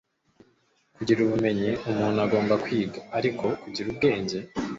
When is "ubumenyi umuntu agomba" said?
1.21-2.53